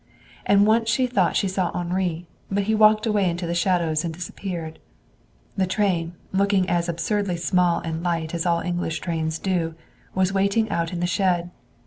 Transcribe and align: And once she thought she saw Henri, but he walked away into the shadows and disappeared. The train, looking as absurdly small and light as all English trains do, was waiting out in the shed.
And 0.47 0.65
once 0.65 0.89
she 0.89 1.05
thought 1.05 1.35
she 1.35 1.47
saw 1.47 1.69
Henri, 1.77 2.25
but 2.49 2.63
he 2.63 2.73
walked 2.73 3.05
away 3.05 3.29
into 3.29 3.45
the 3.45 3.53
shadows 3.53 4.03
and 4.03 4.11
disappeared. 4.11 4.79
The 5.55 5.67
train, 5.67 6.13
looking 6.33 6.67
as 6.67 6.89
absurdly 6.89 7.37
small 7.37 7.81
and 7.81 8.01
light 8.01 8.33
as 8.33 8.43
all 8.47 8.61
English 8.61 8.99
trains 8.99 9.37
do, 9.37 9.75
was 10.15 10.33
waiting 10.33 10.67
out 10.71 10.91
in 10.91 11.01
the 11.01 11.05
shed. 11.05 11.51